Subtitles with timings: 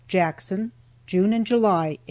[0.07, 0.71] JACKSON.
[1.05, 1.99] JUNE AND JULY, 1862.